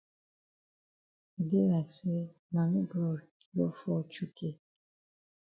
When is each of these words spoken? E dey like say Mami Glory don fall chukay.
E 1.41 1.43
dey 1.49 1.65
like 1.71 1.91
say 1.97 2.19
Mami 2.53 2.81
Glory 2.91 3.27
don 3.55 3.71
fall 3.79 4.03
chukay. 4.13 4.55